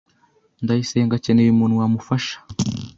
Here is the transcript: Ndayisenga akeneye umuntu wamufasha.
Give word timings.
Ndayisenga 0.63 1.13
akeneye 1.15 1.49
umuntu 1.51 1.79
wamufasha. 1.79 2.35